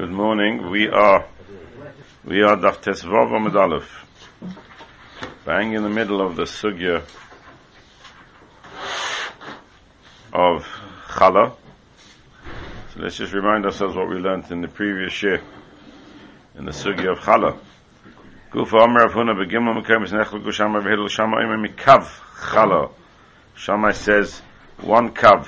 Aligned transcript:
Good 0.00 0.12
morning. 0.12 0.70
We 0.70 0.88
are 0.88 1.26
we 2.24 2.40
are 2.40 2.56
Daf 2.56 2.78
Tesvav 2.80 3.36
Amid 3.36 3.84
bang 5.44 5.74
in 5.74 5.82
the 5.82 5.90
middle 5.90 6.22
of 6.22 6.36
the 6.36 6.44
sugya 6.44 7.02
of 10.32 10.66
Chala. 11.06 11.52
So 12.94 13.00
let's 13.00 13.18
just 13.18 13.34
remind 13.34 13.66
ourselves 13.66 13.94
what 13.94 14.08
we 14.08 14.14
learned 14.14 14.50
in 14.50 14.62
the 14.62 14.68
previous 14.68 15.22
year 15.22 15.42
in 16.56 16.64
the 16.64 16.72
sugya 16.72 17.12
of 17.12 17.18
Chala. 17.18 17.58
Gufa 18.52 18.80
Amr 18.80 19.06
Avhuna 19.06 19.34
Begimel 19.36 19.84
Mekemis 19.84 20.12
Nechel 20.12 20.42
Mikav 21.66 22.04
Chala. 22.38 22.90
Shammai 23.54 23.92
says 23.92 24.40
one 24.80 25.12
kav 25.12 25.46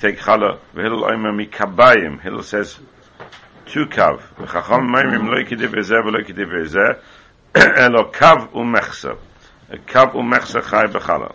take 0.00 0.18
v'hillel 0.74 1.02
oimer 1.02 1.32
mikabayim. 1.46 2.20
Hillel 2.22 2.42
says 2.42 2.78
two 3.66 3.86
kav. 3.86 4.20
V'chacham 4.36 4.88
mayim 4.88 5.28
lo 5.28 5.36
elo 7.54 8.04
kav 8.10 8.52
u'mechsa 8.52 9.18
kav 9.86 10.12
u'mechsa 10.14 10.62
b'chala 10.92 11.34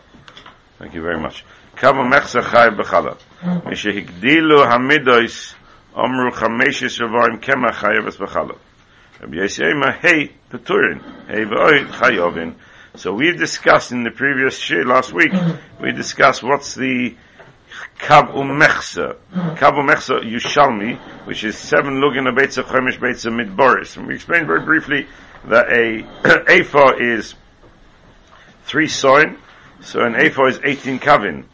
thank 0.79 0.93
you 0.93 1.01
very 1.01 1.19
much. 1.19 1.45
Kav 1.75 1.93
u'mechsa 1.93 2.41
b'chala 2.75 3.17
mishehigdilu 3.65 4.65
hamidois 4.65 5.53
omru 5.93 6.31
revorim 6.31 7.39
kema 7.41 7.71
b'chala 7.71 8.57
Rabbi 9.19 9.47
hey 10.01 10.31
peturin 10.49 11.01
hey 11.27 11.45
chayovin 11.45 12.55
so 12.95 13.13
we 13.13 13.31
discussed 13.33 13.91
in 13.91 14.03
the 14.03 14.11
previous 14.11 14.69
last 14.85 15.11
week 15.13 15.33
we 15.81 15.91
discussed 15.91 16.41
what's 16.43 16.75
the 16.75 17.15
Kav 17.99 18.33
Umechsa. 18.33 19.15
Kav 19.55 19.73
Umechsa 19.73 20.21
Yushalmi, 20.21 20.97
which 21.25 21.43
is 21.43 21.57
seven 21.57 21.95
lugin 21.95 22.27
of 22.27 22.35
Beitza 22.35 22.63
Chomish 22.63 22.99
Beitza 22.99 23.31
Midboris. 23.31 23.97
And 23.97 24.07
we 24.07 24.15
explained 24.15 24.47
very 24.47 24.61
briefly 24.61 25.07
that 25.45 25.71
a 25.71 26.05
Aphor 26.49 27.01
is 27.01 27.35
three 28.65 28.87
soin, 28.87 29.37
so 29.81 30.01
an 30.01 30.15
Aphor 30.15 30.47
is 30.47 30.59
18 30.63 30.99
Kavin. 30.99 31.45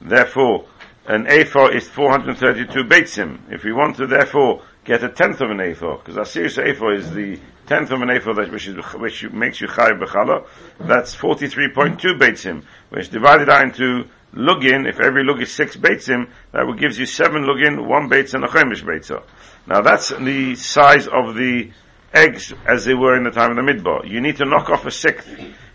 Therefore, 0.00 0.66
an 1.06 1.26
Aphor 1.28 1.74
is 1.74 1.88
432 1.88 2.84
Beitzim. 2.84 3.38
If 3.50 3.64
we 3.64 3.72
want 3.72 3.96
to 3.96 4.06
therefore 4.06 4.62
get 4.84 5.02
a 5.02 5.08
tenth 5.08 5.40
of 5.40 5.50
an 5.50 5.60
Aphor, 5.60 5.98
because 5.98 6.16
a 6.16 6.24
serious 6.24 6.58
Aphor 6.58 6.94
is 6.94 7.10
the 7.12 7.38
tenth 7.66 7.90
of 7.90 8.02
an 8.02 8.10
Aphor 8.10 8.34
that 8.34 8.50
which, 8.50 8.66
is, 8.66 8.76
which 8.94 9.30
makes 9.30 9.60
you 9.60 9.68
Chayiv 9.68 10.00
B'chala, 10.00 10.46
that's 10.80 11.14
43.2 11.14 12.18
Beitzim, 12.18 12.64
which 12.90 13.10
divided 13.10 13.48
out 13.48 13.62
into 13.62 14.08
lugin, 14.34 14.88
if 14.88 15.00
every 15.00 15.24
lug 15.24 15.42
is 15.42 15.52
six 15.52 15.76
beitzim, 15.76 16.30
that 16.52 16.76
gives 16.78 16.98
you 16.98 17.06
seven 17.06 17.42
lugin, 17.44 17.86
one 17.86 18.08
beitz 18.08 18.34
and 18.34 18.44
a 18.44 18.48
chemish 18.48 18.82
beitza. 18.82 19.22
Now 19.66 19.80
that's 19.82 20.08
the 20.08 20.54
size 20.54 21.06
of 21.06 21.34
the 21.34 21.70
eggs 22.12 22.52
as 22.66 22.84
they 22.84 22.94
were 22.94 23.16
in 23.16 23.24
the 23.24 23.30
time 23.30 23.50
of 23.50 23.56
the 23.56 23.72
midbar. 23.72 24.08
You 24.08 24.20
need 24.20 24.36
to 24.36 24.44
knock 24.44 24.70
off 24.70 24.86
a 24.86 24.90
sixth 24.90 25.28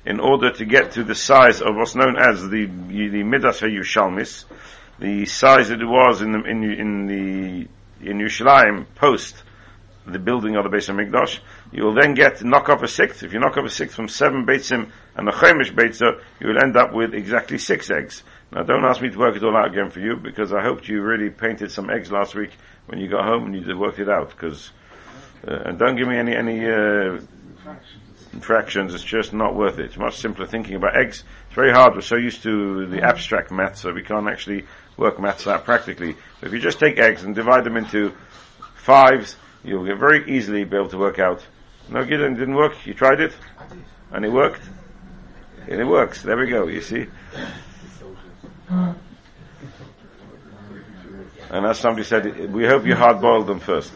in 0.06 0.20
order 0.20 0.52
to 0.52 0.66
get 0.66 0.92
to 0.92 1.04
the 1.04 1.16
size 1.16 1.62
of 1.62 1.76
what's 1.76 1.96
known 1.96 2.18
as 2.18 2.48
the 2.50 2.66
the 2.66 3.24
midas 3.24 3.62
Yushalmis, 3.62 4.46
the 5.00 5.26
size 5.26 5.70
that 5.70 5.82
it 5.82 5.86
was 5.86 6.22
in 6.22 6.32
the 6.32 6.44
in, 6.44 6.64
in 6.64 7.08
the 7.08 8.10
in 8.10 8.18
Yerushalayim 8.20 8.86
post 8.96 9.44
the 10.08 10.20
building 10.20 10.56
of 10.56 10.64
the 10.64 10.70
Beis 10.70 10.90
HaMikdash. 10.90 11.40
You 11.72 11.84
will 11.84 11.94
then 11.94 12.14
get 12.14 12.44
knock 12.44 12.70
off 12.70 12.82
a 12.82 12.88
sixth. 12.88 13.24
If 13.24 13.34
you 13.34 13.40
knock 13.40 13.58
off 13.58 13.66
a 13.66 13.70
sixth 13.70 13.96
from 13.96 14.08
seven 14.08 14.46
beitzim 14.46 14.92
and 15.16 15.28
a 15.28 15.32
chemish 15.32 15.72
beitza, 15.72 16.22
you 16.40 16.48
will 16.48 16.62
end 16.62 16.78
up 16.78 16.94
with 16.94 17.14
exactly 17.14 17.58
six 17.58 17.92
eggs. 17.92 18.24
Now 18.52 18.64
don't 18.64 18.86
ask 18.86 19.02
me 19.02 19.10
to 19.10 19.18
work 19.18 19.36
it 19.36 19.44
all 19.44 19.58
out 19.58 19.68
again 19.68 19.90
for 19.90 20.00
you 20.00 20.16
because 20.16 20.54
I 20.54 20.62
hoped 20.62 20.88
you 20.88 21.02
really 21.02 21.30
painted 21.30 21.72
some 21.72 21.90
eggs 21.90 22.12
last 22.12 22.36
week 22.36 22.52
when 22.86 23.00
you 23.00 23.10
got 23.10 23.26
home 23.26 23.46
and 23.46 23.56
you 23.56 23.78
worked 23.78 24.00
it 24.00 24.10
out 24.10 24.30
because 24.30 24.72
uh, 25.48 25.54
and 25.66 25.78
don't 25.78 25.98
give 25.98 26.08
me 26.08 26.18
any 26.18 26.36
any 26.36 26.66
uh, 26.66 27.20
fractions. 28.42 28.94
It's 28.94 29.04
just 29.04 29.34
not 29.34 29.56
worth 29.56 29.80
it. 29.80 29.86
It's 29.86 29.98
much 29.98 30.18
simpler 30.18 30.46
thinking 30.46 30.76
about 30.76 30.96
eggs. 30.96 31.24
It's 31.48 31.56
very 31.56 31.72
hard. 31.72 31.96
We're 31.96 32.02
so 32.02 32.16
used 32.16 32.44
to 32.44 32.86
the 32.88 33.02
abstract 33.02 33.52
maths, 33.52 33.82
so 33.82 33.92
we 33.94 34.04
can't 34.04 34.28
actually 34.28 34.66
work 34.96 35.20
maths 35.20 35.48
out 35.48 35.66
practically. 35.66 36.16
But 36.40 36.48
if 36.48 36.54
you 36.54 36.60
just 36.60 36.80
take 36.80 37.00
eggs 37.00 37.24
and 37.24 37.36
divide 37.36 37.64
them 37.64 37.78
into 37.78 38.14
fives, 38.76 39.36
you'll 39.64 39.86
get 39.86 39.98
very 39.98 40.30
easily 40.30 40.64
be 40.64 40.76
able 40.76 40.90
to 40.90 40.98
work 40.98 41.20
out. 41.20 41.46
No, 41.90 42.02
it 42.02 42.08
didn't 42.08 42.56
work. 42.56 42.86
You 42.86 42.94
tried 42.94 43.22
it, 43.22 43.34
and 44.12 44.26
it 44.26 44.32
worked. 44.32 44.62
And 45.68 45.82
it 45.82 45.86
works. 45.86 46.22
There 46.22 46.38
we 46.38 46.48
go. 46.48 46.68
You 46.68 46.82
see. 46.82 47.08
And 51.50 51.66
as 51.66 51.80
somebody 51.80 52.04
said, 52.04 52.54
we 52.54 52.66
hope 52.66 52.86
you 52.86 52.96
hard 52.96 53.22
boil 53.22 53.44
them 53.44 53.60
first. 53.60 53.92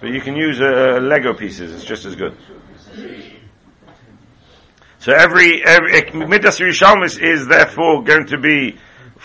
But 0.00 0.10
you 0.10 0.20
can 0.22 0.34
use 0.34 0.60
uh, 0.60 0.98
Lego 1.02 1.34
pieces, 1.34 1.74
it's 1.74 1.84
just 1.84 2.06
as 2.06 2.16
good. 2.16 2.34
So 4.98 5.12
every, 5.12 5.62
every, 5.64 6.10
Midas 6.12 6.60
is 6.60 7.46
therefore 7.46 8.02
going 8.02 8.26
to 8.28 8.38
be 8.38 8.78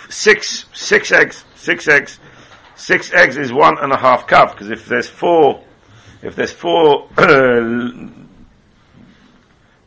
six, 0.09 0.65
six 0.73 1.11
eggs, 1.11 1.45
six 1.55 1.87
eggs. 1.87 2.19
Six 2.75 3.13
eggs 3.13 3.37
is 3.37 3.53
one 3.53 3.77
and 3.79 3.93
a 3.93 3.97
half 3.97 4.27
cup, 4.27 4.51
because 4.51 4.69
if 4.69 4.85
there's 4.85 5.07
four, 5.07 5.63
if 6.21 6.35
there's 6.35 6.51
four, 6.51 7.07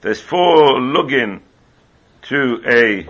there's 0.01 0.21
four 0.21 0.81
lugin 0.81 1.43
to 2.23 2.63
a 2.67 3.07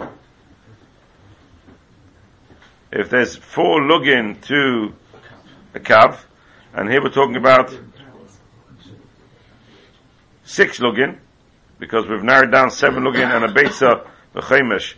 if 2.91 3.11
there's 3.11 3.37
four 3.37 3.81
lugin 3.81 4.41
to 4.47 4.95
a 5.75 5.81
kav, 5.81 6.19
and 6.73 6.91
here 6.91 7.03
we're 7.03 7.11
talking 7.11 7.37
about 7.37 7.79
six 10.45 10.81
lugin, 10.81 11.19
because 11.79 12.09
we've 12.09 12.25
narrowed 12.25 12.51
down 12.51 12.71
seven 12.71 13.05
lugin 13.05 13.31
and 13.31 13.45
a 13.45 13.49
beitza 13.49 14.05
v'chemesh 14.35 14.95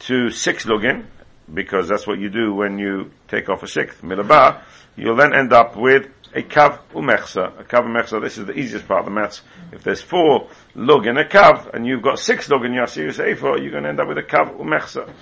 to 0.00 0.30
six 0.30 0.66
lugin, 0.66 1.06
because 1.52 1.88
that's 1.88 2.06
what 2.06 2.18
you 2.18 2.30
do 2.30 2.54
when 2.54 2.78
you 2.78 3.10
take 3.28 3.48
off 3.48 3.62
a 3.62 3.68
sixth 3.68 4.02
milabah, 4.02 4.62
you'll 4.96 5.16
then 5.16 5.34
end 5.34 5.52
up 5.52 5.76
with 5.76 6.08
a 6.34 6.42
kav 6.42 6.78
umechsa. 6.92 7.60
A 7.60 7.64
kav 7.64 7.84
umechsa, 7.84 8.20
this 8.22 8.38
is 8.38 8.46
the 8.46 8.52
easiest 8.52 8.86
part 8.86 9.00
of 9.00 9.06
the 9.06 9.10
maths. 9.10 9.42
If 9.72 9.82
there's 9.82 10.02
four 10.02 10.48
lug 10.74 11.06
in 11.06 11.16
a 11.16 11.24
kav, 11.24 11.74
and 11.74 11.86
you've 11.86 12.02
got 12.02 12.18
six 12.18 12.48
lug 12.48 12.64
in 12.64 12.72
your 12.72 12.86
serious 12.86 13.18
Aphor, 13.18 13.58
you're 13.58 13.72
going 13.72 13.84
to 13.84 13.88
end 13.88 14.00
up 14.00 14.08
with 14.08 14.18
a 14.18 14.22
kav 14.22 14.56
umechsa. 14.56 15.12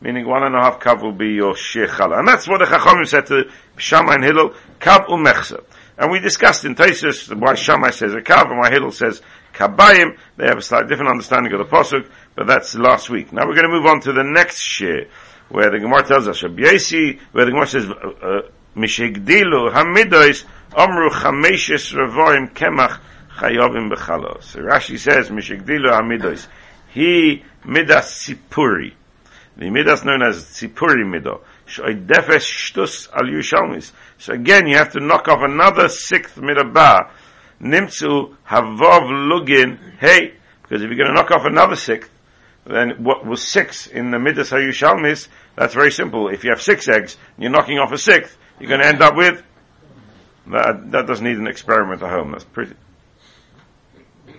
Meaning 0.00 0.26
one 0.26 0.42
and 0.42 0.54
a 0.54 0.60
half 0.60 0.80
kav 0.80 1.02
will 1.02 1.12
be 1.12 1.28
your 1.28 1.54
shechala. 1.54 2.18
And 2.18 2.26
that's 2.26 2.48
what 2.48 2.58
the 2.58 2.64
Chachamim 2.64 3.06
said 3.06 3.26
to 3.26 3.44
Shammai 3.76 4.14
and 4.14 4.24
Hillel, 4.24 4.54
kav 4.80 5.06
umechsa. 5.06 5.64
And 5.98 6.10
we 6.10 6.20
discussed 6.20 6.64
in 6.64 6.74
Taisus 6.74 7.32
why 7.38 7.54
Shammai 7.54 7.90
says 7.90 8.12
a 8.14 8.20
kav 8.20 8.50
and 8.50 8.58
why 8.58 8.70
Hillel 8.70 8.92
says 8.92 9.22
kabayim. 9.52 10.18
They 10.36 10.46
have 10.46 10.58
a 10.58 10.62
slightly 10.62 10.88
different 10.88 11.10
understanding 11.10 11.52
of 11.52 11.58
the 11.58 11.64
pasuk, 11.64 12.08
but 12.34 12.46
that's 12.46 12.74
last 12.74 13.10
week. 13.10 13.32
Now 13.32 13.46
we're 13.46 13.54
going 13.54 13.68
to 13.68 13.76
move 13.76 13.86
on 13.86 14.00
to 14.02 14.12
the 14.12 14.24
next 14.24 14.60
shir, 14.60 15.06
where 15.52 15.70
the 15.70 15.78
Gemara 15.78 16.02
tells 16.02 16.26
us, 16.28 16.42
where 16.42 16.50
the 16.50 17.50
Gemara 17.50 17.66
says, 17.66 17.84
uh, 17.84 18.40
Mishigdilu 18.74 19.70
hamidois 19.70 20.44
omru 20.70 21.10
chameshes 21.10 21.92
revoim 21.92 22.54
kemach 22.54 23.00
chayovim 23.36 23.92
bechalos. 23.92 24.44
So 24.44 24.60
Rashi 24.60 24.98
says 24.98 25.28
Mishigdilu 25.28 25.90
hamidois. 25.90 26.46
He 26.94 27.44
midas 27.66 28.26
Tzipori. 28.26 28.94
The 29.58 29.68
midas 29.68 30.04
known 30.06 30.22
as 30.22 30.42
Tzipori 30.44 31.04
yushalmis. 33.26 33.92
So 34.16 34.32
again, 34.32 34.66
you 34.66 34.76
have 34.78 34.92
to 34.92 35.00
knock 35.00 35.28
off 35.28 35.42
another 35.42 35.90
sixth 35.90 36.36
midabah. 36.36 37.10
Nimtzu 37.60 38.34
havov 38.48 39.10
lugin 39.30 39.78
hey. 39.98 40.32
Because 40.62 40.82
if 40.82 40.88
you're 40.88 40.96
going 40.96 41.08
to 41.08 41.14
knock 41.14 41.30
off 41.30 41.44
another 41.44 41.76
sixth, 41.76 42.10
then 42.64 43.02
what 43.02 43.26
was 43.26 43.42
six 43.42 43.86
in 43.86 44.10
the 44.10 44.18
midas 44.18 44.50
hayushalmis, 44.50 45.28
that's 45.56 45.74
very 45.74 45.90
simple. 45.90 46.28
If 46.28 46.44
you 46.44 46.50
have 46.50 46.62
six 46.62 46.88
eggs, 46.88 47.16
and 47.36 47.42
you're 47.42 47.52
knocking 47.52 47.78
off 47.78 47.92
a 47.92 47.98
sixth, 47.98 48.36
you're 48.60 48.68
going 48.68 48.80
to 48.80 48.86
end 48.86 49.02
up 49.02 49.16
with 49.16 49.42
that, 50.46 50.90
that 50.92 51.06
doesn't 51.06 51.24
need 51.24 51.38
an 51.38 51.46
experiment 51.46 52.02
at 52.02 52.10
home. 52.10 52.32
That's 52.32 52.44
pretty 52.44 52.74